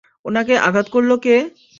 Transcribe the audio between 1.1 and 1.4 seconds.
কে?